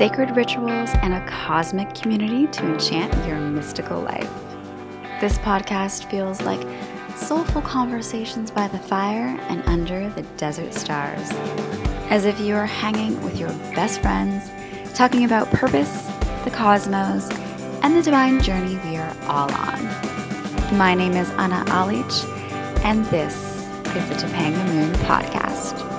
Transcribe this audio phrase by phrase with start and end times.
[0.00, 4.32] sacred rituals, and a cosmic community to enchant your mystical life.
[5.20, 6.66] This podcast feels like
[7.16, 11.30] soulful conversations by the fire and under the desert stars.
[12.08, 14.50] As if you are hanging with your best friends,
[14.94, 16.08] talking about purpose,
[16.44, 17.30] the cosmos,
[17.82, 19.84] and the divine journey we are all on.
[20.78, 22.24] My name is Anna Alich,
[22.84, 23.34] and this
[23.94, 25.89] is the Topanga Moon Podcast.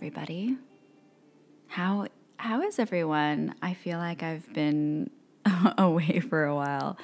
[0.00, 0.56] Everybody.
[1.66, 2.06] How
[2.38, 3.54] how is everyone?
[3.60, 5.10] I feel like I've been
[5.76, 6.96] away for a while.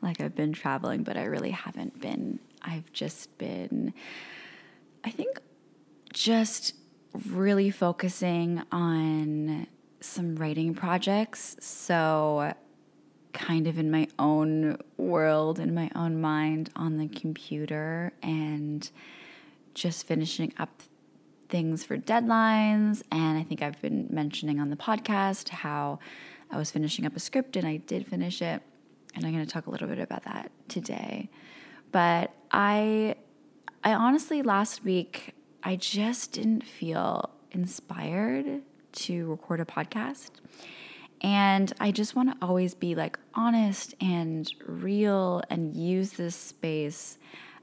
[0.00, 2.40] Like I've been traveling, but I really haven't been.
[2.60, 3.94] I've just been
[5.04, 5.38] I think
[6.12, 6.74] just
[7.28, 9.68] really focusing on
[10.00, 11.54] some writing projects.
[11.60, 12.54] So
[13.32, 18.90] kind of in my own world, in my own mind on the computer and
[19.74, 20.82] just finishing up
[21.52, 23.02] things for deadlines.
[23.12, 26.00] And I think I've been mentioning on the podcast how
[26.50, 28.62] I was finishing up a script and I did finish it.
[29.14, 31.28] And I'm going to talk a little bit about that today.
[31.92, 33.16] But I,
[33.84, 40.30] I honestly, last week, I just didn't feel inspired to record a podcast.
[41.20, 47.18] And I just want to always be like honest and real and use this space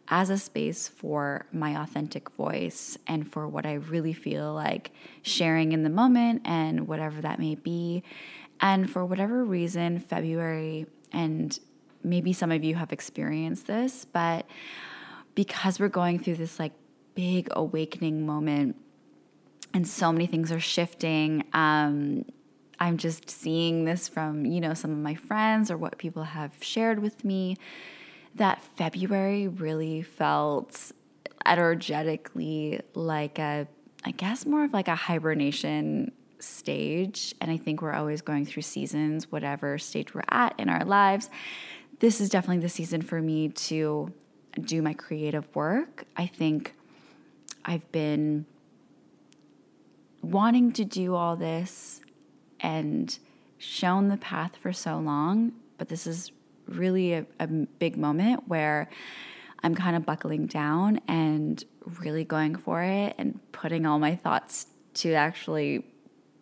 [0.10, 5.72] as a space for my authentic voice and for what I really feel like sharing
[5.72, 8.04] in the moment and whatever that may be.
[8.60, 11.58] And for whatever reason, February, and
[12.04, 14.46] maybe some of you have experienced this, but
[15.36, 16.74] because we're going through this like
[17.14, 18.76] big awakening moment
[19.74, 22.26] and so many things are shifting, um,
[22.80, 26.56] I'm just seeing this from, you know, some of my friends or what people have
[26.62, 27.58] shared with me
[28.36, 30.92] that February really felt
[31.46, 33.68] energetically like a,
[34.06, 37.36] I guess, more of like a hibernation stage.
[37.42, 41.30] And I think we're always going through seasons, whatever stage we're at in our lives.
[42.00, 44.14] This is definitely the season for me to
[44.62, 46.06] do my creative work.
[46.16, 46.76] I think
[47.66, 48.46] I've been
[50.22, 52.02] wanting to do all this
[52.60, 53.18] and
[53.58, 56.32] shown the path for so long, but this is
[56.70, 58.90] really a, a big moment where
[59.62, 61.64] I'm kind of buckling down and
[62.02, 65.86] really going for it and putting all my thoughts to actually,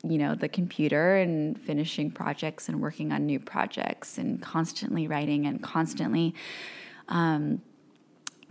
[0.03, 5.45] you know, the computer and finishing projects and working on new projects and constantly writing
[5.45, 6.35] and constantly
[7.07, 7.61] um,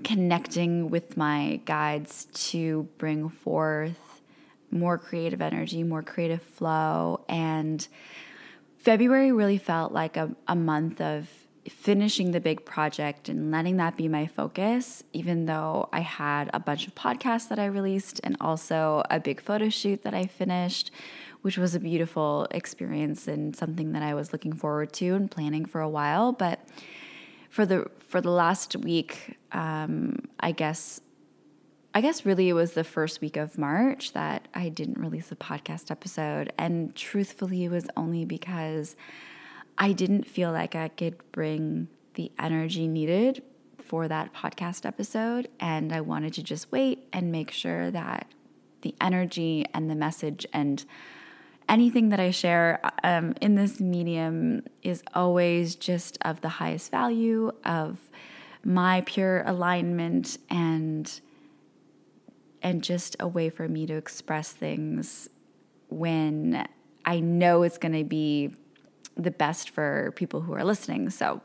[0.03, 4.20] connecting with my guides to bring forth
[4.70, 7.25] more creative energy, more creative flow.
[7.28, 7.86] And
[8.78, 11.28] February really felt like a, a month of
[11.69, 16.60] finishing the big project and letting that be my focus, even though I had a
[16.60, 20.91] bunch of podcasts that I released and also a big photo shoot that I finished,
[21.43, 25.65] which was a beautiful experience and something that I was looking forward to and planning
[25.65, 26.32] for a while.
[26.32, 26.60] But
[27.50, 31.00] for the for the last week, um, I guess
[31.94, 35.37] I guess really it was the first week of March that I didn't release a
[35.37, 36.53] podcast episode.
[36.59, 38.97] And truthfully, it was only because
[39.78, 43.42] I didn't feel like I could bring the energy needed
[43.78, 45.48] for that podcast episode.
[45.60, 48.26] And I wanted to just wait and make sure that
[48.82, 50.84] the energy and the message and
[51.69, 57.53] anything that I share um, in this medium is always just of the highest value,
[57.65, 57.98] of
[58.65, 61.20] my pure alignment and
[62.62, 65.28] and just a way for me to express things
[65.88, 66.66] when
[67.04, 68.56] I know it's going to be
[69.16, 71.10] the best for people who are listening.
[71.10, 71.41] So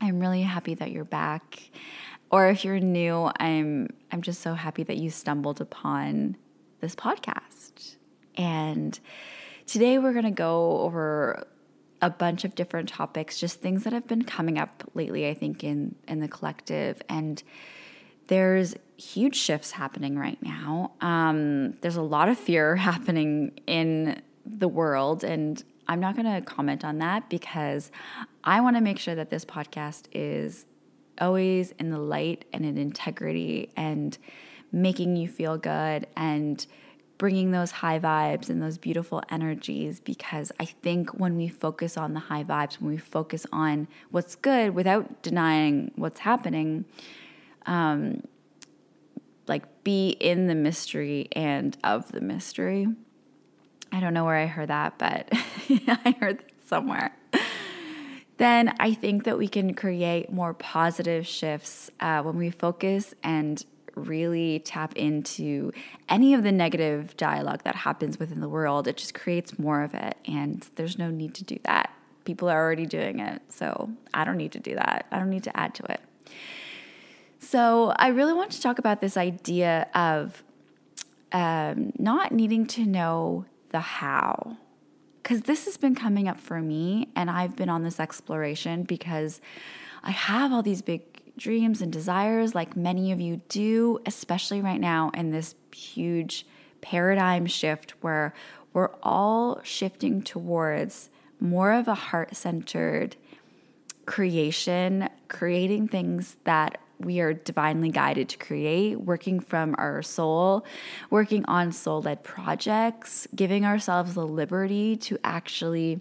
[0.00, 1.70] I'm really happy that you're back.
[2.30, 6.36] Or if you're new, I'm I'm just so happy that you stumbled upon
[6.80, 7.96] this podcast.
[8.36, 8.98] And
[9.66, 11.46] today we're going to go over
[12.02, 15.64] a bunch of different topics, just things that have been coming up lately I think
[15.64, 17.42] in in the collective and
[18.30, 20.92] there's huge shifts happening right now.
[21.00, 26.40] Um, there's a lot of fear happening in the world, and I'm not going to
[26.40, 27.90] comment on that because
[28.44, 30.64] I want to make sure that this podcast is
[31.20, 34.16] always in the light and in integrity and
[34.70, 36.64] making you feel good and
[37.18, 42.14] bringing those high vibes and those beautiful energies because I think when we focus on
[42.14, 46.84] the high vibes, when we focus on what's good without denying what's happening,
[47.66, 48.22] um,
[49.48, 52.86] like be in the mystery and of the mystery.
[53.92, 57.12] I don't know where I heard that, but I heard it somewhere.
[58.36, 63.62] Then I think that we can create more positive shifts uh, when we focus and
[63.94, 65.72] really tap into
[66.08, 68.88] any of the negative dialogue that happens within the world.
[68.88, 71.92] It just creates more of it, and there's no need to do that.
[72.24, 75.06] People are already doing it, so I don't need to do that.
[75.10, 76.00] I don't need to add to it.
[77.40, 80.42] So, I really want to talk about this idea of
[81.32, 84.58] um, not needing to know the how.
[85.22, 89.40] Because this has been coming up for me, and I've been on this exploration because
[90.02, 91.02] I have all these big
[91.36, 96.46] dreams and desires, like many of you do, especially right now in this huge
[96.80, 98.34] paradigm shift where
[98.72, 103.16] we're all shifting towards more of a heart centered
[104.06, 110.64] creation, creating things that we are divinely guided to create, working from our soul,
[111.10, 116.00] working on soul led projects, giving ourselves the liberty to actually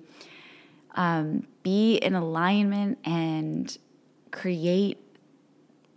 [0.95, 3.77] um, be in alignment and
[4.31, 4.97] create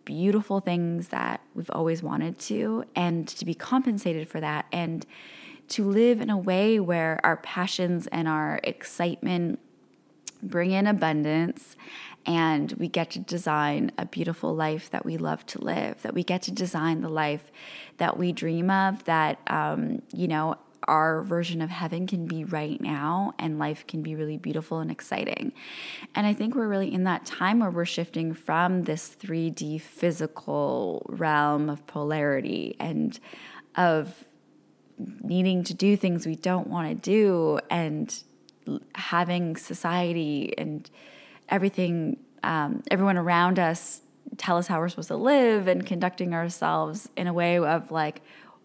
[0.04, 5.06] beautiful things that we've always wanted to, and to be compensated for that, and
[5.68, 9.58] to live in a way where our passions and our excitement
[10.42, 11.76] bring in abundance
[12.26, 16.22] and we get to design a beautiful life that we love to live that we
[16.22, 17.50] get to design the life
[17.98, 20.56] that we dream of that um, you know
[20.88, 24.90] our version of heaven can be right now and life can be really beautiful and
[24.90, 25.52] exciting.
[26.14, 31.06] And i think we're really in that time where we're shifting from this 3d physical
[31.08, 33.18] realm of polarity and
[33.76, 34.24] of
[35.22, 38.22] needing to do things we don't want to do and
[38.94, 40.90] having society and
[41.48, 44.02] everything, um, everyone around us
[44.38, 48.22] tell us how we're supposed to live and conducting ourselves in a way of like,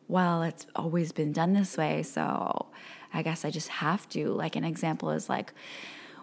[0.07, 2.67] well, it's always been done this way, so
[3.13, 4.29] I guess I just have to.
[4.29, 5.51] Like an example is like,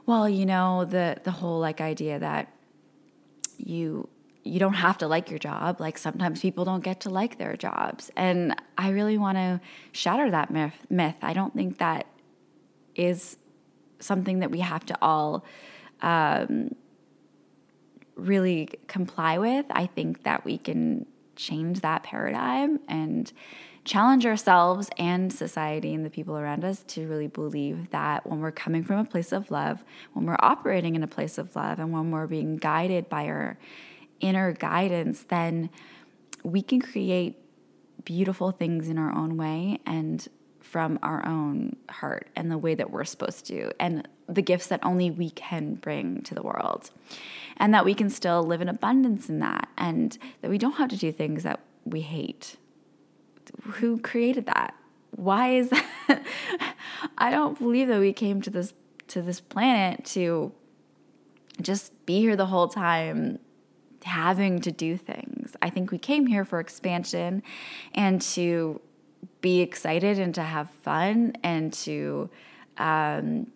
[0.06, 2.52] well, you know, the the whole like idea that
[3.58, 4.08] you
[4.42, 5.80] you don't have to like your job.
[5.80, 8.10] Like sometimes people don't get to like their jobs.
[8.14, 9.60] And I really want to
[9.92, 10.74] shatter that myth.
[10.90, 11.16] myth.
[11.22, 12.06] I don't think that
[12.94, 13.38] is
[14.00, 15.44] something that we have to all
[16.02, 16.74] um,
[18.16, 19.66] really comply with.
[19.70, 21.06] I think that we can
[21.36, 23.32] change that paradigm and
[23.84, 28.50] challenge ourselves and society and the people around us to really believe that when we're
[28.50, 31.92] coming from a place of love, when we're operating in a place of love, and
[31.92, 33.58] when we're being guided by our
[34.20, 35.68] inner guidance, then
[36.42, 37.36] we can create
[38.04, 40.28] beautiful things in our own way and
[40.74, 44.80] from our own heart and the way that we're supposed to, and the gifts that
[44.82, 46.90] only we can bring to the world.
[47.58, 50.88] And that we can still live in abundance in that, and that we don't have
[50.88, 52.56] to do things that we hate.
[53.74, 54.74] Who created that?
[55.12, 56.24] Why is that?
[57.18, 58.74] I don't believe that we came to this
[59.06, 60.50] to this planet to
[61.62, 63.38] just be here the whole time
[64.02, 65.54] having to do things.
[65.62, 67.44] I think we came here for expansion
[67.94, 68.80] and to
[69.44, 72.30] be excited and to have fun and to,
[72.78, 73.46] um,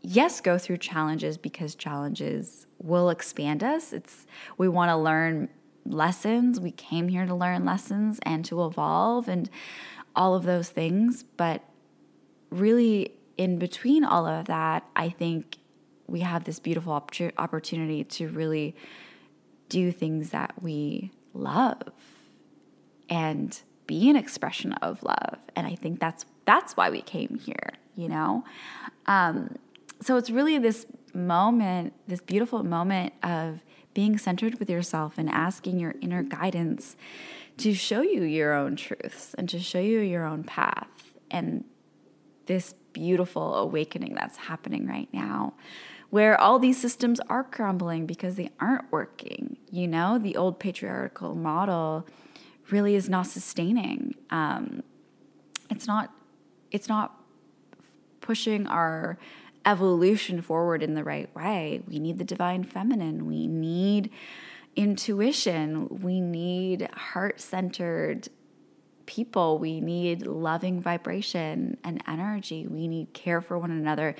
[0.00, 3.92] yes, go through challenges because challenges will expand us.
[3.92, 4.26] It's
[4.56, 5.50] we want to learn
[5.84, 6.58] lessons.
[6.58, 9.50] We came here to learn lessons and to evolve and
[10.16, 11.24] all of those things.
[11.36, 11.62] But
[12.48, 15.58] really, in between all of that, I think
[16.06, 18.74] we have this beautiful opportunity to really
[19.68, 21.92] do things that we love
[23.10, 23.60] and
[23.92, 25.36] be an expression of love.
[25.54, 28.42] And I think that's that's why we came here, you know?
[29.04, 29.56] Um,
[30.00, 35.78] so it's really this moment, this beautiful moment of being centered with yourself and asking
[35.78, 36.96] your inner guidance
[37.58, 41.18] to show you your own truths and to show you your own path.
[41.30, 41.64] And
[42.46, 45.52] this beautiful awakening that's happening right now,
[46.08, 49.58] where all these systems are crumbling because they aren't working.
[49.70, 52.06] You know, the old patriarchal model
[52.72, 54.14] really is not sustaining.
[54.30, 54.82] Um,
[55.70, 56.12] it's not.
[56.70, 57.20] It's not
[58.20, 59.18] pushing our
[59.66, 61.82] evolution forward in the right way.
[61.86, 63.26] We need the divine feminine.
[63.26, 64.10] We need
[64.74, 66.00] intuition.
[66.00, 68.28] We need heart centered
[69.06, 69.58] people.
[69.58, 72.66] We need loving vibration and energy.
[72.66, 74.14] We need care for one another.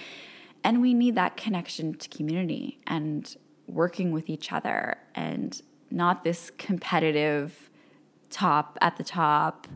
[0.62, 3.34] And we need that connection to community and
[3.66, 7.70] working with each other and not this competitive
[8.32, 9.68] top at the top.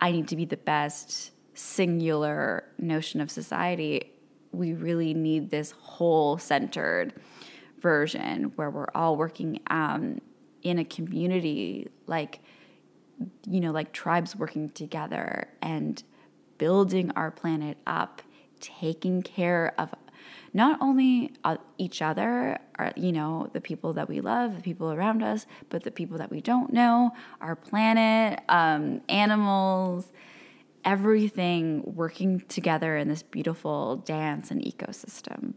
[0.00, 4.12] I need to be the best singular notion of society.
[4.52, 7.12] We really need this whole centered
[7.80, 10.20] version where we're all working um,
[10.62, 12.40] in a community like
[13.46, 16.02] you know like tribes working together and
[16.58, 18.22] building our planet up
[18.60, 19.94] taking care of
[20.52, 24.92] not only uh, each other, or, you know, the people that we love, the people
[24.92, 30.12] around us, but the people that we don't know, our planet, um, animals,
[30.84, 35.54] everything working together in this beautiful dance and ecosystem.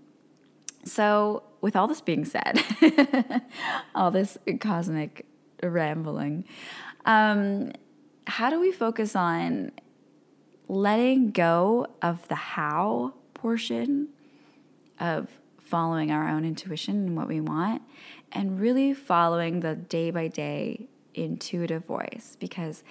[0.83, 2.59] So, with all this being said,
[3.95, 5.25] all this cosmic
[5.61, 6.45] rambling,
[7.05, 7.71] um,
[8.25, 9.71] how do we focus on
[10.67, 14.07] letting go of the how portion
[15.01, 15.27] of
[15.57, 17.81] following our own intuition and what we want,
[18.31, 22.83] and really following the day by day intuitive voice because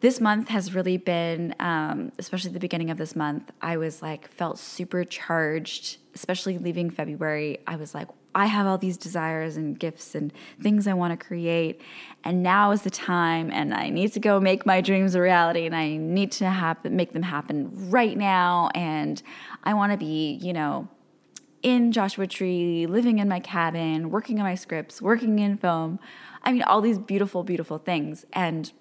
[0.00, 4.28] this month has really been, um, especially the beginning of this month, I was like,
[4.30, 7.58] felt super charged, especially leaving February.
[7.66, 10.32] I was like, I have all these desires and gifts and
[10.62, 11.82] things I want to create.
[12.24, 15.66] And now is the time, and I need to go make my dreams a reality,
[15.66, 18.70] and I need to have, make them happen right now.
[18.74, 19.22] And
[19.64, 20.88] I want to be, you know,
[21.62, 25.98] in Joshua Tree, living in my cabin, working on my scripts, working in film.
[26.42, 28.24] I mean, all these beautiful, beautiful things.
[28.32, 28.72] And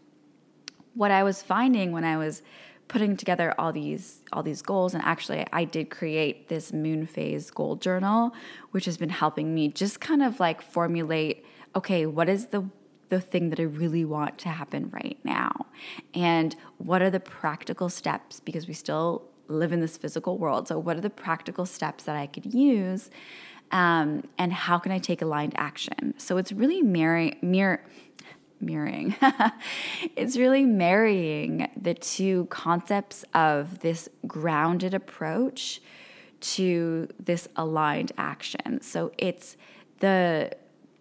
[0.93, 2.41] what I was finding when I was
[2.87, 7.51] putting together all these all these goals and actually I did create this moon phase
[7.51, 8.33] goal journal
[8.71, 11.45] which has been helping me just kind of like formulate
[11.75, 12.67] okay what is the
[13.09, 15.67] the thing that I really want to happen right now
[16.15, 20.67] and what are the practical steps because we still live in this physical world.
[20.67, 23.09] So, what are the practical steps that I could use?
[23.71, 26.13] Um, and how can I take aligned action?
[26.17, 27.81] So, it's really mirror, mirror,
[28.61, 29.15] mirroring.
[30.15, 35.81] it's really marrying the two concepts of this grounded approach
[36.41, 38.81] to this aligned action.
[38.81, 39.57] So, it's
[39.99, 40.51] the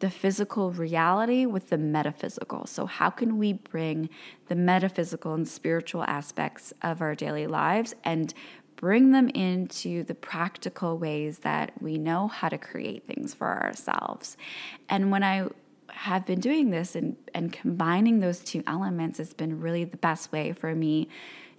[0.00, 2.66] the physical reality with the metaphysical.
[2.66, 4.08] So, how can we bring
[4.48, 8.32] the metaphysical and spiritual aspects of our daily lives and
[8.76, 14.36] bring them into the practical ways that we know how to create things for ourselves?
[14.88, 15.48] And when I
[15.90, 20.30] have been doing this and, and combining those two elements, it's been really the best
[20.30, 21.08] way for me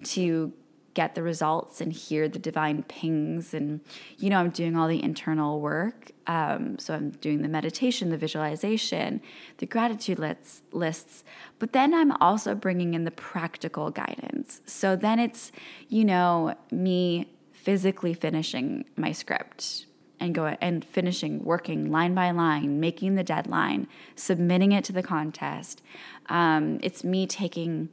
[0.03, 0.53] to
[0.93, 3.53] get the results and hear the divine pings.
[3.53, 3.81] And,
[4.17, 6.12] you know, I'm doing all the internal work.
[6.27, 9.22] Um, so I'm doing the meditation, the visualization,
[9.58, 11.24] the gratitude lists, lists.
[11.58, 14.62] But then I'm also bringing in the practical guidance.
[14.65, 15.51] So then it's,
[15.88, 19.86] you know, me physically finishing my script
[20.19, 25.03] and go and finishing working line by line, making the deadline, submitting it to the
[25.03, 25.81] contest.
[26.27, 27.89] Um, it's me taking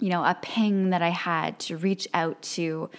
[0.00, 2.90] you know, a ping that I had to reach out to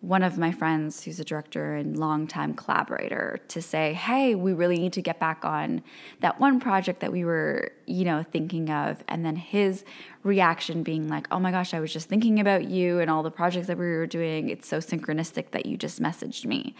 [0.00, 4.78] one of my friends who's a director and longtime collaborator to say, hey, we really
[4.78, 5.82] need to get back on
[6.20, 9.02] that one project that we were, you know, thinking of.
[9.08, 9.84] And then his
[10.22, 13.30] reaction being like, oh my gosh, I was just thinking about you and all the
[13.30, 14.50] projects that we were doing.
[14.50, 16.74] It's so synchronistic that you just messaged me.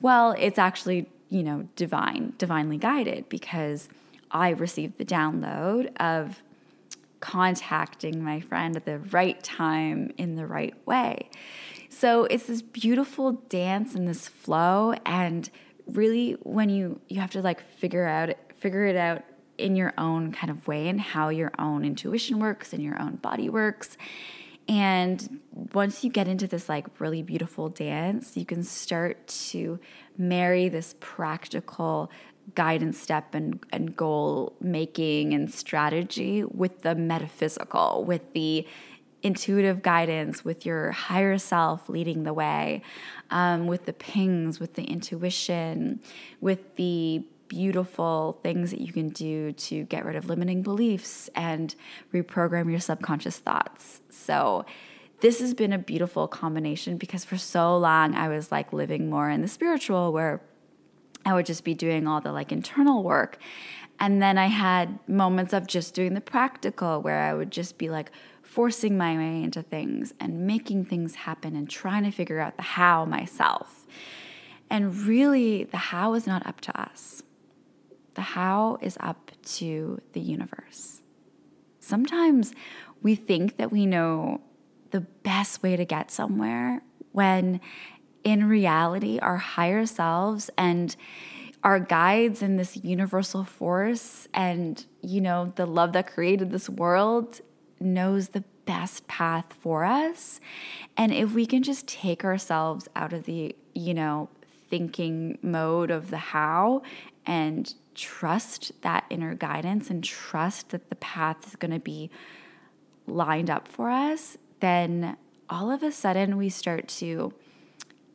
[0.00, 3.88] Well, it's actually, you know, divine, divinely guided because
[4.30, 6.42] I received the download of
[7.24, 11.30] contacting my friend at the right time in the right way.
[11.88, 15.48] So it's this beautiful dance and this flow and
[15.86, 19.22] really when you you have to like figure out figure it out
[19.56, 23.16] in your own kind of way and how your own intuition works and your own
[23.16, 23.96] body works.
[24.68, 25.40] And
[25.72, 29.78] once you get into this like really beautiful dance, you can start to
[30.18, 32.10] marry this practical
[32.54, 38.66] guidance step and, and goal making and strategy with the metaphysical, with the
[39.22, 42.82] intuitive guidance, with your higher self leading the way,
[43.30, 46.00] um, with the pings, with the intuition,
[46.40, 51.74] with the beautiful things that you can do to get rid of limiting beliefs and
[52.12, 54.00] reprogram your subconscious thoughts.
[54.10, 54.64] So,
[55.20, 59.30] this has been a beautiful combination because for so long I was like living more
[59.30, 60.42] in the spiritual where
[61.24, 63.38] I would just be doing all the like internal work.
[64.00, 67.90] And then I had moments of just doing the practical where I would just be
[67.90, 68.10] like
[68.42, 72.62] forcing my way into things and making things happen and trying to figure out the
[72.62, 73.86] how myself.
[74.70, 77.22] And really, the how is not up to us,
[78.14, 81.02] the how is up to the universe.
[81.80, 82.52] Sometimes
[83.02, 84.40] we think that we know
[84.90, 87.60] the best way to get somewhere when
[88.24, 90.96] in reality, our higher selves and
[91.62, 97.40] our guides in this universal force and, you know, the love that created this world
[97.80, 100.40] knows the best path for us.
[100.96, 104.28] And if we can just take ourselves out of the, you know,
[104.68, 106.82] thinking mode of the how
[107.26, 112.10] and trust that inner guidance and trust that the path is going to be
[113.06, 115.16] lined up for us, then
[115.48, 117.32] all of a sudden we start to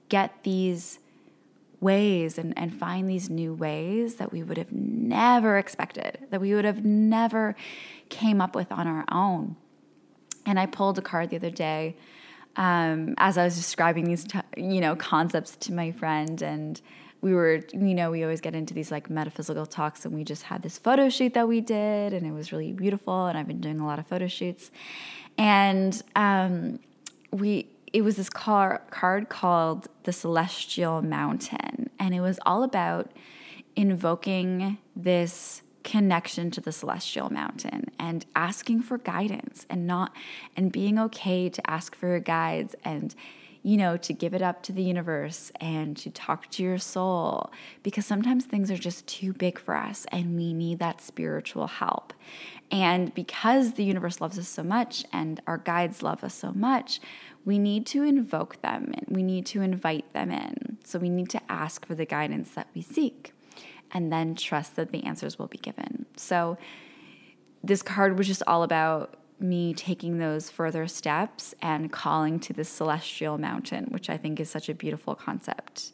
[0.10, 1.00] get these
[1.80, 6.54] ways and, and find these new ways that we would have never expected, that we
[6.54, 7.56] would have never
[8.10, 9.56] came up with on our own.
[10.46, 11.96] And I pulled a card the other day
[12.56, 16.82] um, as I was describing these, t- you know, concepts to my friend, and
[17.22, 20.44] we were, you know, we always get into these like metaphysical talks, and we just
[20.44, 23.28] had this photo shoot that we did, and it was really beautiful.
[23.28, 24.72] And I've been doing a lot of photo shoots,
[25.38, 26.80] and um,
[27.32, 33.12] we it was this car, card called the Celestial Mountain, and it was all about
[33.76, 40.14] invoking this connection to the celestial mountain and asking for guidance and not
[40.56, 43.16] and being okay to ask for your guides and
[43.62, 47.52] you know to give it up to the universe and to talk to your soul
[47.84, 52.14] because sometimes things are just too big for us and we need that spiritual help
[52.72, 57.00] and because the universe loves us so much and our guides love us so much
[57.46, 60.78] we need to invoke them and we need to invite them in.
[60.84, 63.34] So we need to ask for the guidance that we seek
[63.92, 66.06] and then trust that the answers will be given.
[66.16, 66.58] So
[67.64, 72.64] this card was just all about me taking those further steps and calling to the
[72.64, 75.92] celestial mountain, which I think is such a beautiful concept.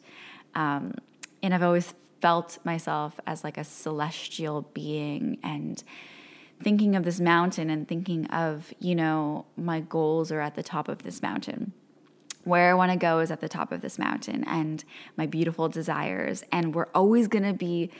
[0.54, 0.94] Um,
[1.42, 5.82] and I've always felt myself as like a celestial being and
[6.62, 10.88] thinking of this mountain and thinking of, you know, my goals are at the top
[10.88, 11.72] of this mountain.
[12.44, 14.84] Where I want to go is at the top of this mountain and
[15.16, 16.44] my beautiful desires.
[16.52, 17.90] And we're always going to be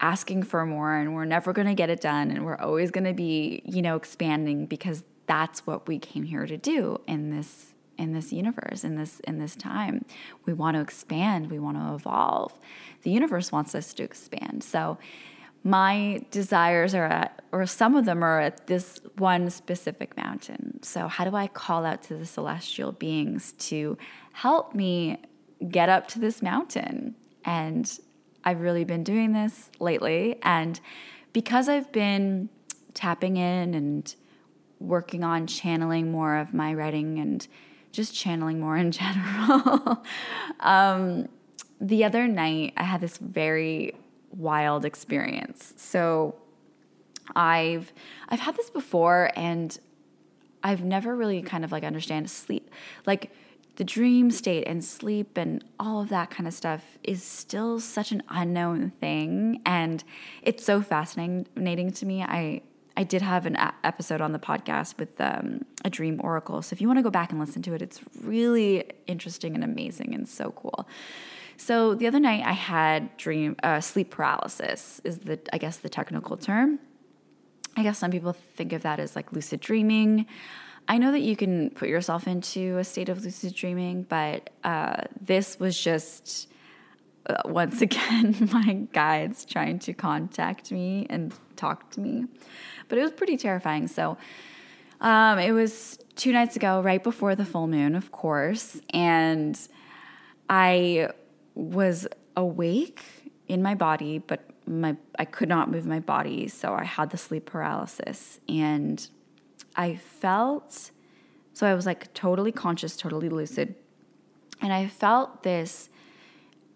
[0.00, 2.30] asking for more and we're never going to get it done.
[2.30, 6.46] And we're always going to be, you know, expanding because that's what we came here
[6.46, 10.04] to do in this in this universe in this in this time
[10.44, 12.52] we want to expand we want to evolve
[13.04, 14.98] the universe wants us to expand so
[15.66, 20.80] my desires are at, or some of them are at this one specific mountain.
[20.84, 23.98] So, how do I call out to the celestial beings to
[24.32, 25.18] help me
[25.68, 27.16] get up to this mountain?
[27.44, 27.98] And
[28.44, 30.38] I've really been doing this lately.
[30.42, 30.80] And
[31.32, 32.48] because I've been
[32.94, 34.14] tapping in and
[34.80, 37.46] working on channeling more of my writing and
[37.92, 40.04] just channeling more in general,
[40.60, 41.28] um,
[41.80, 43.94] the other night I had this very
[44.30, 45.74] wild experience.
[45.76, 46.36] So
[47.34, 47.92] I've
[48.28, 49.78] I've had this before and
[50.62, 52.70] I've never really kind of like understand sleep
[53.06, 53.32] like
[53.76, 58.10] the dream state and sleep and all of that kind of stuff is still such
[58.10, 60.02] an unknown thing and
[60.42, 62.22] it's so fascinating to me.
[62.22, 62.62] I
[62.98, 66.62] I did have an a- episode on the podcast with um, a dream oracle.
[66.62, 69.62] So if you want to go back and listen to it, it's really interesting and
[69.62, 70.88] amazing and so cool.
[71.58, 75.90] So the other night I had dream uh, sleep paralysis is the I guess the
[75.90, 76.78] technical term.
[77.76, 80.26] I guess some people think of that as like lucid dreaming.
[80.88, 85.02] I know that you can put yourself into a state of lucid dreaming, but uh,
[85.20, 86.48] this was just
[87.28, 92.26] uh, once again my guides trying to contact me and talk to me.
[92.88, 93.88] But it was pretty terrifying.
[93.88, 94.16] So
[95.00, 99.58] um, it was two nights ago, right before the full moon, of course, and
[100.48, 101.10] I
[101.54, 103.02] was awake
[103.48, 107.16] in my body, but my I could not move my body, so I had the
[107.16, 109.06] sleep paralysis and
[109.76, 110.90] I felt
[111.56, 113.76] so I was like totally conscious, totally lucid.
[114.60, 115.88] And I felt this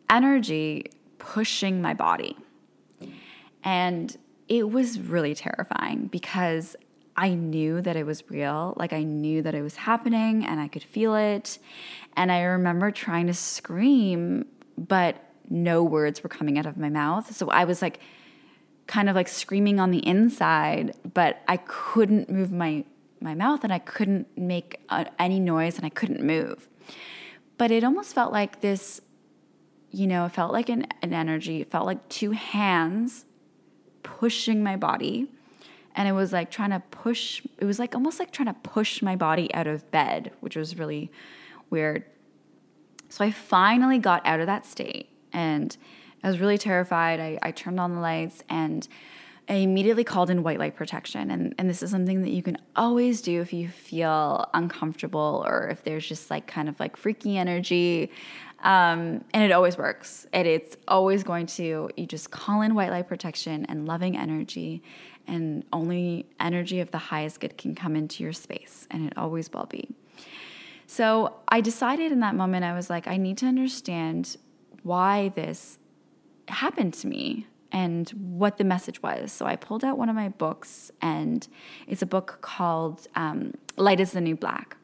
[0.08, 0.86] energy
[1.18, 2.34] pushing my body.
[3.62, 4.16] And
[4.48, 6.76] it was really terrifying because
[7.14, 8.72] I knew that it was real.
[8.78, 11.58] Like I knew that it was happening and I could feel it.
[12.16, 14.46] And I remember trying to scream
[14.78, 17.36] but no words were coming out of my mouth.
[17.36, 18.00] So I was like
[18.86, 22.86] kind of like screaming on the inside, but I couldn't move my
[23.20, 26.68] my mouth and I couldn't make uh, any noise and I couldn't move.
[27.58, 29.00] But it almost felt like this
[29.90, 31.60] you know, it felt like an, an energy.
[31.60, 33.24] It felt like two hands
[34.02, 35.28] pushing my body.
[35.96, 39.02] And it was like trying to push, it was like almost like trying to push
[39.02, 41.10] my body out of bed, which was really
[41.68, 42.04] weird.
[43.08, 45.76] So I finally got out of that state and
[46.22, 47.18] I was really terrified.
[47.18, 48.86] I, I turned on the lights and
[49.50, 51.28] I immediately called in white light protection.
[51.32, 55.68] And, and this is something that you can always do if you feel uncomfortable or
[55.68, 58.12] if there's just like kind of like freaky energy.
[58.60, 60.24] Um, and it always works.
[60.32, 64.82] And it's always going to, you just call in white light protection and loving energy,
[65.26, 68.86] and only energy of the highest good can come into your space.
[68.90, 69.88] And it always will be.
[70.86, 74.36] So I decided in that moment, I was like, I need to understand
[74.84, 75.78] why this
[76.48, 79.32] happened to me and what the message was.
[79.32, 81.46] So I pulled out one of my books, and
[81.86, 84.76] it's a book called um, Light is the New Black.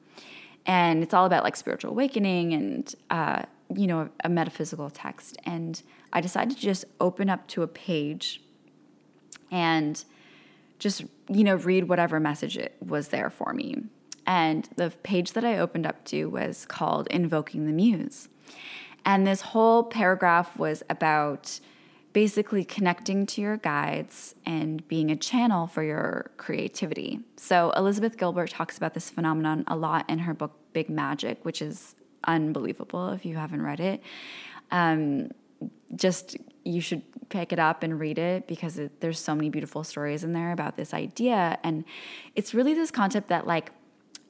[0.67, 3.43] And it's all about like spiritual awakening and, uh,
[3.75, 5.37] you know, a, a metaphysical text.
[5.45, 5.81] And
[6.13, 8.43] I decided to just open up to a page
[9.51, 10.05] and
[10.79, 13.85] just, you know, read whatever message it was there for me.
[14.27, 18.29] And the page that I opened up to was called Invoking the Muse.
[19.05, 21.61] And this whole paragraph was about
[22.17, 27.21] basically connecting to your guides and being a channel for your creativity.
[27.37, 31.61] So, Elizabeth Gilbert talks about this phenomenon a lot in her book Big Magic, which
[31.61, 34.03] is unbelievable if you haven't read it.
[34.71, 35.29] Um,
[35.95, 39.85] just you should pick it up and read it because it, there's so many beautiful
[39.85, 41.85] stories in there about this idea and
[42.35, 43.73] it's really this concept that like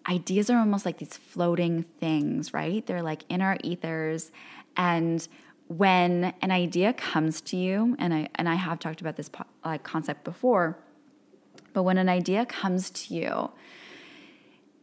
[0.09, 4.31] ideas are almost like these floating things right they're like in our ethers
[4.77, 5.29] and
[5.68, 9.31] when an idea comes to you, and I and I have talked about this
[9.64, 10.79] like concept before,
[11.72, 13.50] but when an idea comes to you,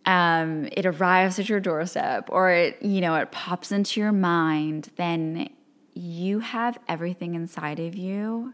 [0.05, 4.89] um, it arrives at your doorstep, or it you know it pops into your mind,
[4.97, 5.49] then
[5.93, 8.53] you have everything inside of you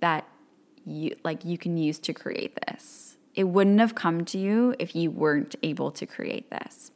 [0.00, 0.26] that
[0.86, 3.16] you like you can use to create this.
[3.34, 6.90] It wouldn't have come to you if you weren't able to create this.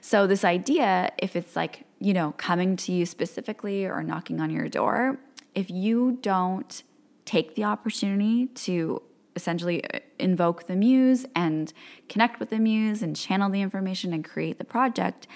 [0.00, 4.50] So this idea, if it's like you know, coming to you specifically or knocking on
[4.50, 5.18] your door,
[5.54, 6.82] if you don't
[7.24, 9.02] take the opportunity to
[9.34, 11.72] essentially uh, invoke the muse and
[12.08, 15.26] connect with the muse and channel the information and create the project,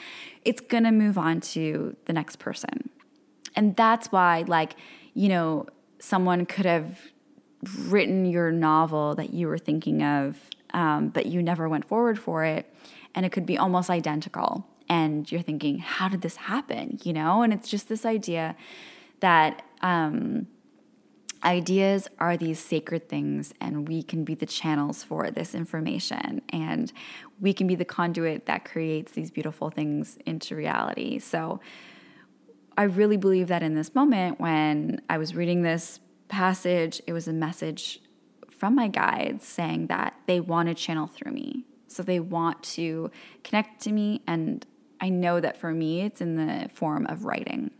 [0.45, 2.89] it's going to move on to the next person.
[3.55, 4.77] And that's why, like,
[5.15, 5.67] you know,
[5.99, 6.99] someone could have
[7.77, 10.39] written your novel that you were thinking of,
[10.73, 12.75] um, but you never went forward for it.
[13.15, 16.99] And it could be almost identical and you're thinking, how did this happen?
[17.05, 18.57] You know, and it's just this idea
[19.21, 20.49] that um,
[21.45, 26.93] ideas are these sacred things, and we can be the channels for this information, and
[27.39, 31.21] we can be the conduit that creates these beautiful things into reality.
[31.21, 31.61] So,
[32.77, 37.29] I really believe that in this moment, when I was reading this passage, it was
[37.29, 38.01] a message
[38.49, 41.65] from my guides saying that they want to channel through me.
[41.89, 43.11] So they want to
[43.43, 44.65] connect to me and
[45.01, 47.71] I know that for me, it's in the form of writing.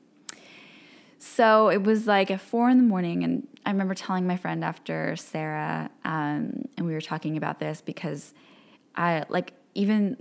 [1.19, 4.65] So it was like at four in the morning, and I remember telling my friend
[4.65, 8.33] after Sarah, um, and we were talking about this because
[8.97, 10.17] I like even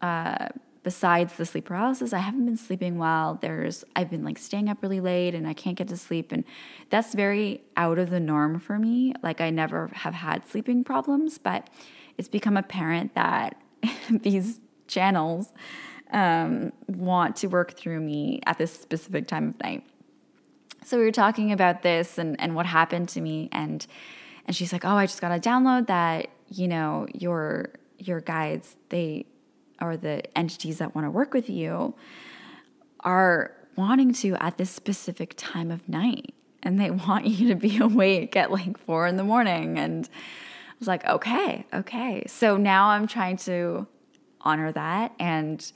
[0.00, 0.48] uh,
[0.84, 3.38] besides the sleep paralysis, I haven't been sleeping well.
[3.40, 6.44] There's I've been like staying up really late, and I can't get to sleep, and
[6.90, 9.14] that's very out of the norm for me.
[9.24, 11.68] Like I never have had sleeping problems, but
[12.16, 13.60] it's become apparent that
[14.10, 15.52] these channels
[16.12, 19.84] um, want to work through me at this specific time of night.
[20.84, 23.86] So we were talking about this and, and what happened to me and
[24.46, 29.26] and she's like, Oh, I just gotta download that, you know, your your guides, they
[29.80, 31.94] or the entities that want to work with you
[33.00, 36.34] are wanting to at this specific time of night.
[36.62, 39.78] And they want you to be awake at like four in the morning.
[39.78, 42.24] And I was like, okay, okay.
[42.26, 43.86] So now I'm trying to
[44.42, 45.70] honor that and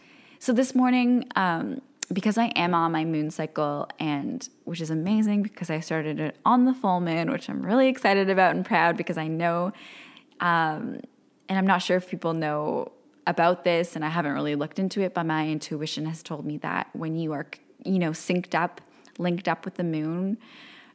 [0.44, 1.80] so this morning, um,
[2.12, 6.36] because I am on my moon cycle, and which is amazing because I started it
[6.44, 9.72] on the full moon, which I'm really excited about and proud because I know,
[10.40, 11.00] um,
[11.48, 12.92] and I'm not sure if people know
[13.26, 16.58] about this, and I haven't really looked into it, but my intuition has told me
[16.58, 17.46] that when you are,
[17.82, 18.82] you know, synced up,
[19.16, 20.36] linked up with the moon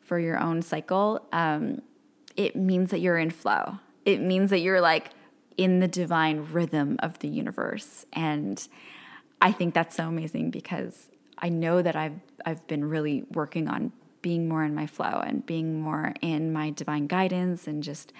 [0.03, 1.81] for your own cycle, um,
[2.37, 3.79] it means that you're in flow.
[4.05, 5.09] It means that you're like
[5.57, 8.67] in the divine rhythm of the universe, and
[9.41, 13.91] I think that's so amazing because I know that I've I've been really working on
[14.21, 18.11] being more in my flow and being more in my divine guidance and just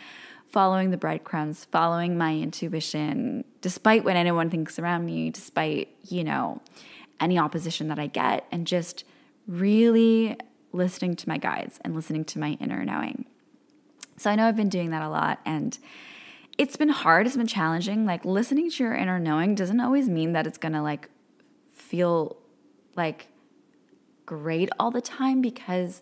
[0.47, 6.62] following the breadcrumbs, following my intuition, despite what anyone thinks around me, despite, you know,
[7.19, 9.03] any opposition that I get, and just
[9.47, 10.38] really
[10.71, 13.25] listening to my guides and listening to my inner knowing.
[14.17, 15.77] So I know I've been doing that a lot and
[16.60, 18.06] it's been hard, it's been challenging.
[18.06, 21.10] Like listening to your inner knowing doesn't always mean that it's gonna like
[21.74, 22.36] feel
[22.98, 23.28] like
[24.26, 26.02] great all the time because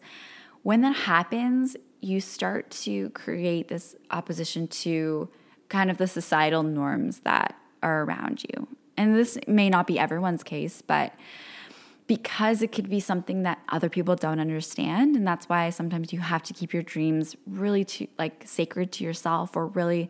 [0.64, 5.30] when that happens, you start to create this opposition to
[5.70, 8.68] kind of the societal norms that are around you.
[8.98, 11.14] And this may not be everyone's case, but
[12.08, 16.20] because it could be something that other people don't understand and that's why sometimes you
[16.20, 20.10] have to keep your dreams really to like sacred to yourself or really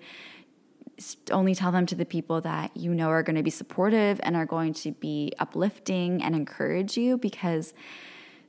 [1.32, 4.36] only tell them to the people that you know are going to be supportive and
[4.36, 7.74] are going to be uplifting and encourage you because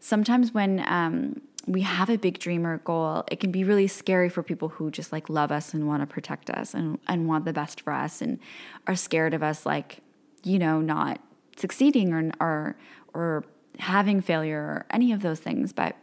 [0.00, 4.28] sometimes when um, we have a big dream or goal, it can be really scary
[4.28, 7.44] for people who just like love us and want to protect us and, and want
[7.44, 8.38] the best for us and
[8.86, 10.00] are scared of us, like,
[10.42, 11.20] you know, not
[11.56, 12.76] succeeding or, or,
[13.12, 13.44] or
[13.78, 15.72] having failure or any of those things.
[15.72, 15.96] But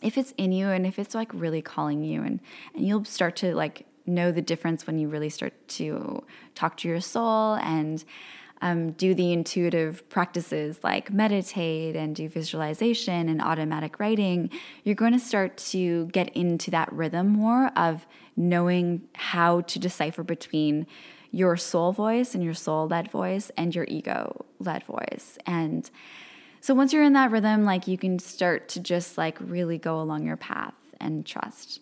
[0.00, 2.40] if it's in you and if it's like really calling you and,
[2.74, 6.22] and you'll start to like know the difference when you really start to
[6.54, 8.04] talk to your soul and
[8.62, 14.50] um, do the intuitive practices like meditate and do visualization and automatic writing,
[14.84, 20.22] you're going to start to get into that rhythm more of knowing how to decipher
[20.22, 20.86] between
[21.30, 25.38] your soul voice and your soul led voice and your ego led voice.
[25.46, 25.88] And
[26.60, 30.00] so once you're in that rhythm, like you can start to just like really go
[30.00, 31.80] along your path and trust.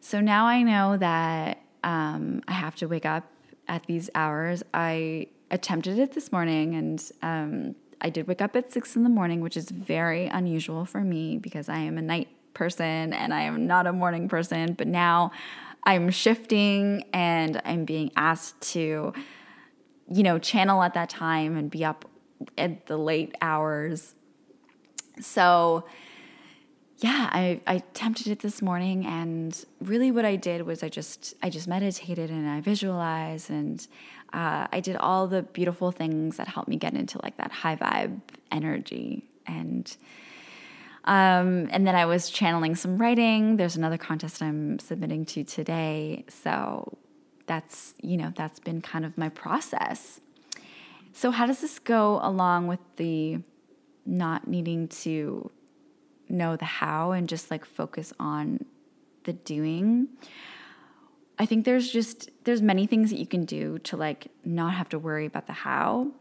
[0.00, 3.30] So now I know that um, I have to wake up
[3.68, 4.62] at these hours.
[4.72, 9.08] I attempted it this morning and um, I did wake up at six in the
[9.08, 13.42] morning, which is very unusual for me because I am a night person and I
[13.42, 14.72] am not a morning person.
[14.72, 15.32] But now
[15.84, 19.12] I'm shifting and I'm being asked to,
[20.10, 22.06] you know, channel at that time and be up
[22.56, 24.14] at the late hours.
[25.20, 25.84] So,
[27.00, 31.34] yeah, I, I attempted it this morning and really what I did was I just
[31.42, 33.86] I just meditated and I visualized and
[34.34, 37.76] uh, I did all the beautiful things that helped me get into like that high
[37.76, 38.20] vibe
[38.52, 39.96] energy and
[41.04, 43.56] um, and then I was channeling some writing.
[43.56, 46.98] There's another contest I'm submitting to today, so
[47.46, 50.20] that's you know that's been kind of my process.
[51.14, 53.38] So how does this go along with the
[54.04, 55.50] not needing to
[56.30, 58.64] know the how and just like focus on
[59.24, 60.08] the doing?
[61.38, 64.88] I think there's just there's many things that you can do to like not have
[64.90, 66.12] to worry about the how.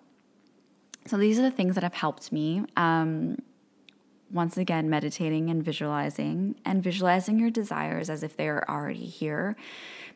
[1.06, 2.64] So these are the things that have helped me.
[2.78, 3.38] Um,
[4.32, 9.56] once again, meditating and visualizing, and visualizing your desires as if they are already here.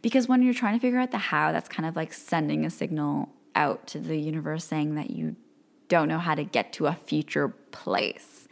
[0.02, 2.70] Because when you're trying to figure out the how, that's kind of like sending a
[2.70, 5.36] signal out to the universe saying that you
[5.88, 8.43] don't know how to get to a future place.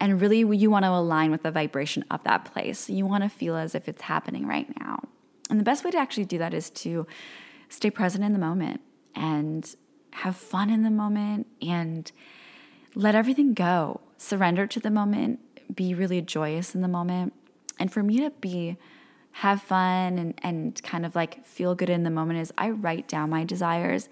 [0.00, 2.90] And really, you want to align with the vibration of that place.
[2.90, 5.00] You want to feel as if it's happening right now.
[5.48, 7.06] And the best way to actually do that is to
[7.68, 8.80] stay present in the moment
[9.14, 9.74] and
[10.12, 12.10] have fun in the moment and
[12.94, 14.00] let everything go.
[14.18, 15.40] Surrender to the moment,
[15.74, 17.32] be really joyous in the moment.
[17.78, 18.76] And for me to be
[19.32, 23.06] have fun and, and kind of like feel good in the moment is I write
[23.06, 24.08] down my desires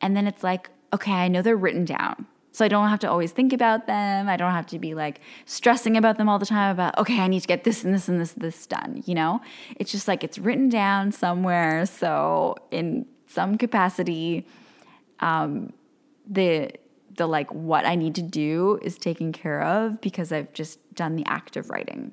[0.00, 2.26] and then it's like, okay, I know they're written down.
[2.52, 4.28] So I don't have to always think about them.
[4.28, 7.26] I don't have to be like stressing about them all the time about, okay, I
[7.26, 9.40] need to get this and this and this this done, you know?
[9.76, 11.86] It's just like it's written down somewhere.
[11.86, 14.46] So in some capacity,
[15.20, 15.72] um,
[16.28, 16.72] the
[17.16, 21.16] the like what I need to do is taken care of because I've just done
[21.16, 22.12] the act of writing.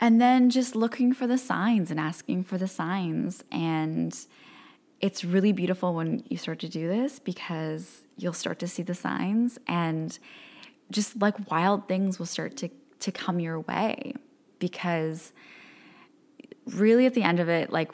[0.00, 4.26] And then just looking for the signs and asking for the signs and
[5.02, 8.94] it's really beautiful when you start to do this because you'll start to see the
[8.94, 10.18] signs and
[10.90, 14.14] just like wild things will start to to come your way
[14.60, 15.32] because
[16.66, 17.90] really at the end of it like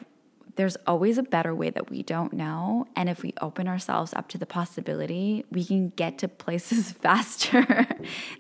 [0.57, 2.85] there's always a better way that we don't know.
[2.97, 7.87] And if we open ourselves up to the possibility we can get to places faster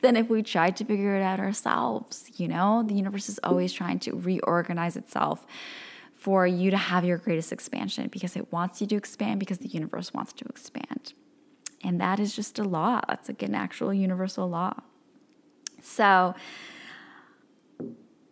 [0.02, 2.83] than if we tried to figure it out ourselves you know?
[2.83, 5.46] The universe is always trying to reorganize itself
[6.29, 9.69] for you to have your greatest expansion because it wants you to expand because the
[9.69, 11.14] universe wants to expand.
[11.83, 13.01] And that is just a law.
[13.09, 14.75] That's like an actual universal law.
[15.81, 16.35] So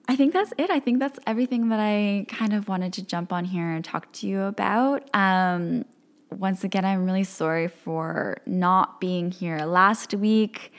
[0.06, 0.68] I think that's it.
[0.68, 4.12] I think that's everything that I kind of wanted to jump on here and talk
[4.12, 5.08] to you about.
[5.14, 5.86] Um,
[6.30, 10.70] once again, I'm really sorry for not being here last week.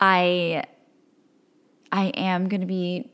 [0.00, 0.64] I
[1.92, 3.13] I am going to be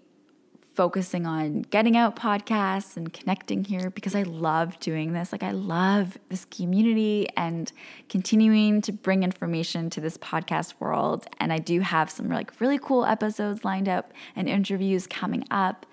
[0.75, 5.33] focusing on getting out podcasts and connecting here because I love doing this.
[5.33, 7.73] Like, I love this community and
[8.09, 11.27] continuing to bring information to this podcast world.
[11.39, 15.87] And I do have some like really cool episodes lined up and interviews coming up.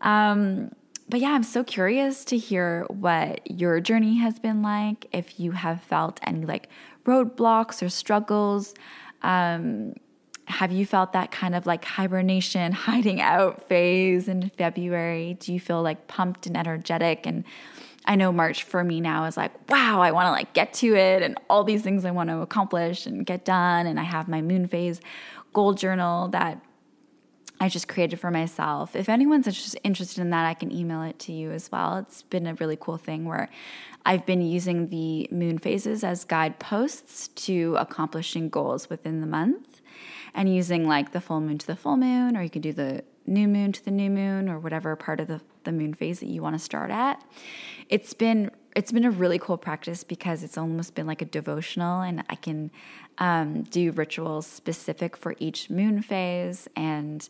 [0.00, 0.70] Um,
[1.08, 5.06] but yeah, I'm so curious to hear what your journey has been like.
[5.12, 6.68] If you have felt any like
[7.04, 8.74] roadblocks or struggles,
[9.22, 9.94] um,
[10.46, 15.36] have you felt that kind of like hibernation, hiding out phase in February?
[15.40, 17.26] Do you feel like pumped and energetic?
[17.26, 17.44] And
[18.04, 20.94] I know March for me now is like, wow, I want to like get to
[20.94, 23.86] it and all these things I want to accomplish and get done.
[23.86, 25.00] And I have my moon phase
[25.52, 26.60] goal journal that
[27.60, 28.94] I just created for myself.
[28.94, 31.98] If anyone's just interested in that, I can email it to you as well.
[31.98, 33.48] It's been a really cool thing where
[34.04, 39.80] I've been using the moon phases as guideposts to accomplishing goals within the month.
[40.34, 43.04] And using like the full moon to the full moon, or you can do the
[43.26, 46.28] new moon to the new moon, or whatever part of the, the moon phase that
[46.28, 47.22] you want to start at.
[47.88, 52.00] It's been it's been a really cool practice because it's almost been like a devotional,
[52.00, 52.70] and I can
[53.18, 57.28] um, do rituals specific for each moon phase and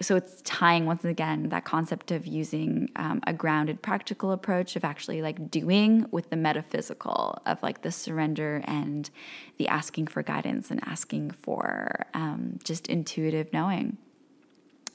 [0.00, 4.84] so it's tying once again that concept of using um, a grounded practical approach of
[4.84, 9.10] actually like doing with the metaphysical of like the surrender and
[9.56, 13.96] the asking for guidance and asking for um, just intuitive knowing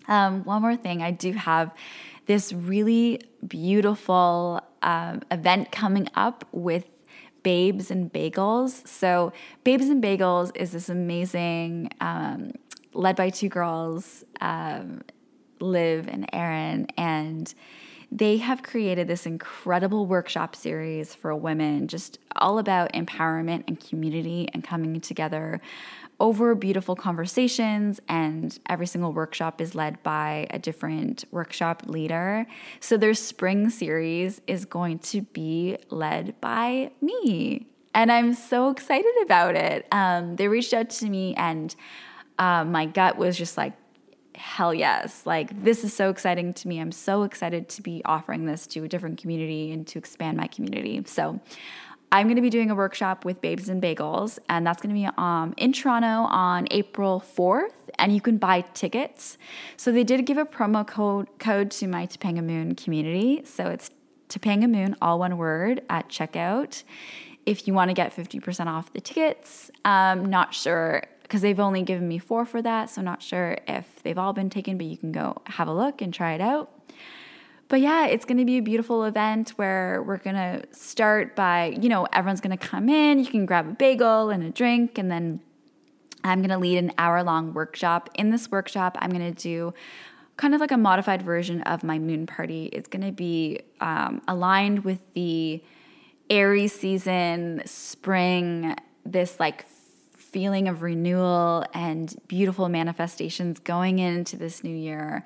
[0.07, 1.73] um, one more thing i do have
[2.27, 6.85] this really beautiful um, event coming up with
[7.43, 8.87] Babes and Bagels.
[8.87, 9.33] So,
[9.63, 12.51] Babes and Bagels is this amazing um,
[12.93, 15.01] led by two girls, um,
[15.59, 17.53] Liv and Erin, and
[18.11, 24.49] they have created this incredible workshop series for women, just all about empowerment and community
[24.53, 25.61] and coming together
[26.19, 28.01] over beautiful conversations.
[28.09, 32.45] And every single workshop is led by a different workshop leader.
[32.81, 37.67] So their spring series is going to be led by me.
[37.93, 39.87] And I'm so excited about it.
[39.91, 41.73] Um, they reached out to me and
[42.37, 43.73] uh, my gut was just like,
[44.35, 45.25] hell yes.
[45.25, 46.79] Like, this is so exciting to me.
[46.79, 50.47] I'm so excited to be offering this to a different community and to expand my
[50.47, 51.01] community.
[51.05, 51.39] So,
[52.13, 55.01] I'm going to be doing a workshop with Babes and Bagels, and that's going to
[55.01, 59.37] be um, in Toronto on April 4th, and you can buy tickets.
[59.77, 63.43] So they did give a promo code code to my Topanga Moon community.
[63.45, 63.91] So it's
[64.27, 66.83] Topanga Moon, all one word, at checkout.
[67.45, 71.81] If you want to get 50% off the tickets, um, not sure because they've only
[71.81, 72.89] given me four for that.
[72.89, 75.73] So, I'm not sure if they've all been taken, but you can go have a
[75.73, 76.69] look and try it out.
[77.69, 81.67] But yeah, it's going to be a beautiful event where we're going to start by,
[81.79, 83.17] you know, everyone's going to come in.
[83.17, 85.39] You can grab a bagel and a drink, and then
[86.21, 88.09] I'm going to lead an hour long workshop.
[88.15, 89.73] In this workshop, I'm going to do
[90.35, 92.65] kind of like a modified version of my moon party.
[92.73, 95.63] It's going to be um, aligned with the
[96.29, 99.65] Aries season, spring, this like
[100.31, 105.25] feeling of renewal and beautiful manifestations going into this new year.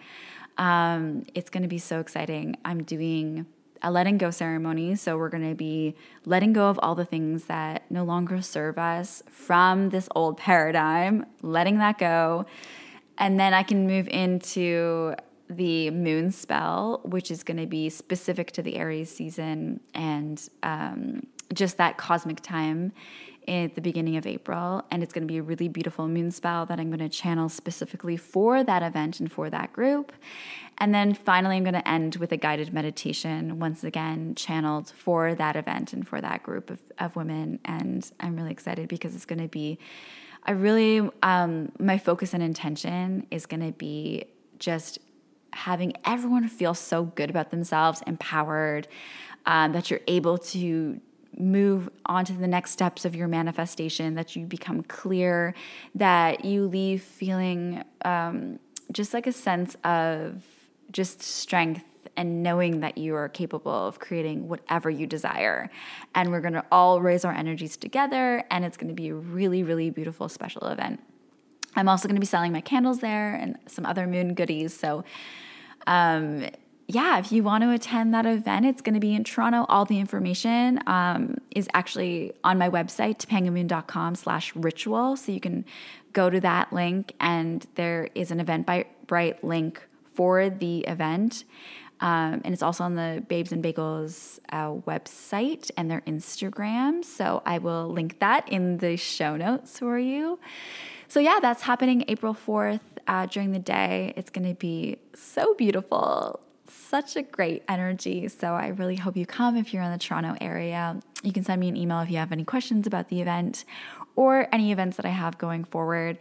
[0.58, 2.58] Um, it's going to be so exciting.
[2.66, 3.46] I'm doing
[3.82, 4.96] a letting go ceremony.
[4.96, 8.80] So we're going to be letting go of all the things that no longer serve
[8.80, 12.46] us from this old paradigm, letting that go.
[13.18, 15.14] And then I can move into
[15.50, 21.28] the moon spell, which is going to be specific to the Aries season and um,
[21.54, 22.92] just that cosmic time
[23.48, 26.66] at the beginning of April, and it's going to be a really beautiful moon spell
[26.66, 30.12] that I'm going to channel specifically for that event and for that group.
[30.78, 35.34] And then finally, I'm going to end with a guided meditation, once again, channeled for
[35.36, 37.60] that event and for that group of, of women.
[37.64, 39.80] And I'm really excited because it's going to be,
[40.44, 44.26] I really, um, my focus and intention is going to be
[44.60, 45.00] just
[45.54, 48.88] having everyone feel so good about themselves, empowered,
[49.46, 51.00] um, that you're able to
[51.38, 55.54] move on to the next steps of your manifestation, that you become clear,
[55.96, 58.60] that you leave feeling um,
[58.92, 60.44] just like a sense of
[60.92, 61.84] just strength
[62.18, 65.70] and knowing that you are capable of creating whatever you desire.
[66.14, 69.90] And we're gonna all raise our energies together, and it's gonna be a really, really
[69.90, 71.02] beautiful special event.
[71.76, 74.74] I'm also gonna be selling my candles there and some other moon goodies.
[74.74, 75.04] So,
[75.88, 76.46] um,
[76.88, 79.66] yeah, if you want to attend that event, it's going to be in Toronto.
[79.70, 85.18] All the information um, is actually on my website, topangamoon.com slash ritual.
[85.18, 85.66] So you can
[86.14, 89.82] go to that link and there is an Eventbrite link
[90.14, 91.44] for the event.
[92.02, 97.04] Um, and it's also on the Babes and Bagels uh, website and their Instagram.
[97.04, 100.40] So I will link that in the show notes for you.
[101.08, 104.14] So, yeah, that's happening April 4th uh, during the day.
[104.18, 106.42] It's going to be so beautiful
[106.96, 108.26] such a great energy.
[108.30, 110.98] So I really hope you come if you're in the Toronto area.
[111.24, 113.66] You can send me an email if you have any questions about the event
[114.16, 116.18] or any events that I have going forward.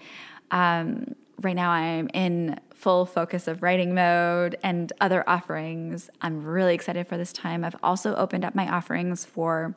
[0.51, 6.11] Um, right now, I'm in full focus of writing mode and other offerings.
[6.21, 7.65] I'm really excited for this time.
[7.65, 9.77] I've also opened up my offerings for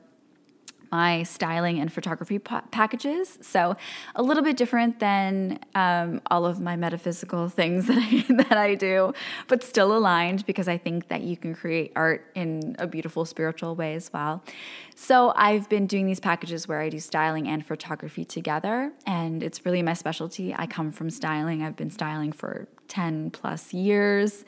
[0.91, 3.37] my styling and photography pa- packages.
[3.41, 3.75] So
[4.15, 8.75] a little bit different than um, all of my metaphysical things that I that I
[8.75, 9.13] do,
[9.47, 13.75] but still aligned because I think that you can create art in a beautiful spiritual
[13.75, 14.43] way as well.
[14.95, 19.65] So I've been doing these packages where I do styling and photography together, and it's
[19.65, 20.55] really my specialty.
[20.55, 21.61] I come from styling.
[21.63, 24.43] I've been styling for 10 plus years,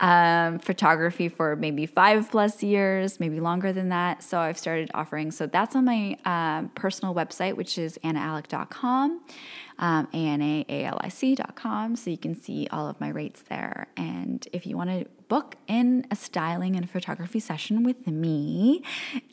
[0.00, 4.22] um, photography for maybe five plus years, maybe longer than that.
[4.22, 5.30] So I've started offering.
[5.30, 9.20] So that's on my um, personal website, which is anaalic.com,
[9.78, 11.96] um, A-N-A-A-L-I-C.com.
[11.96, 13.88] So you can see all of my rates there.
[13.96, 18.82] And if you want to book in a styling and photography session with me,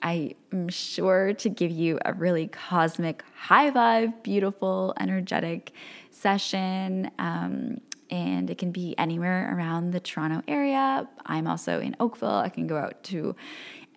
[0.02, 5.72] I am sure to give you a really cosmic, high vibe, beautiful, energetic
[6.12, 7.12] session.
[7.20, 7.82] Um,
[8.14, 11.10] and it can be anywhere around the Toronto area.
[11.26, 12.30] I'm also in Oakville.
[12.30, 13.36] I can go out to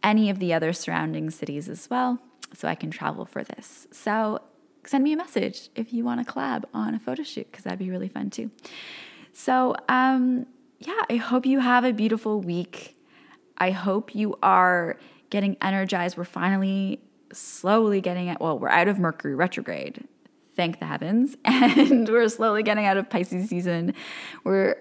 [0.03, 2.19] any of the other surrounding cities as well,
[2.55, 3.87] so I can travel for this.
[3.93, 4.41] So
[4.87, 7.79] send me a message if you want to collab on a photo shoot, because that'd
[7.79, 8.51] be really fun too.
[9.35, 10.47] So, um,
[10.79, 12.97] yeah, I hope you have a beautiful week.
[13.59, 14.99] I hope you are
[15.29, 16.17] getting energized.
[16.17, 17.01] We're finally
[17.35, 18.41] slowly getting it.
[18.41, 20.09] Well, we're out of Mercury retrograde
[20.57, 21.37] thank the heavens.
[21.45, 23.95] And we're slowly getting out of Pisces season.
[24.45, 24.77] We're,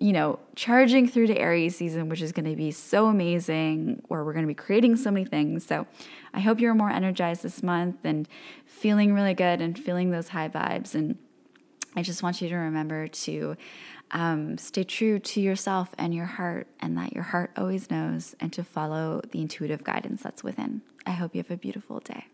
[0.00, 4.24] you know, charging through to Aries season, which is going to be so amazing, where
[4.24, 5.64] we're going to be creating so many things.
[5.64, 5.86] So
[6.32, 8.28] I hope you're more energized this month and
[8.66, 10.94] feeling really good and feeling those high vibes.
[10.94, 11.18] And
[11.96, 13.56] I just want you to remember to
[14.10, 18.52] um, stay true to yourself and your heart, and that your heart always knows, and
[18.52, 20.82] to follow the intuitive guidance that's within.
[21.06, 22.26] I hope you have a beautiful day.